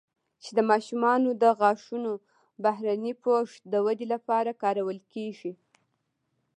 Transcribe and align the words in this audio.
چې 0.43 0.51
د 0.57 0.59
ماشومانو 0.71 1.29
د 1.41 1.43
غاښونو 1.59 2.11
بهرني 2.63 3.13
پوښ 3.23 3.49
د 3.71 3.73
ودې 3.85 4.07
لپاره 4.13 4.57
کارول 4.63 4.99
کېږي 5.13 5.51